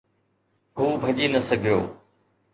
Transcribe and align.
هو 0.77 0.85
ڀڄي 1.01 1.27
نه 1.33 1.39
سگهيو. 1.47 1.79